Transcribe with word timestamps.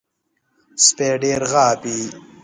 سپي 0.85 1.09
ډېر 1.21 1.41
غاپي. 1.51 1.99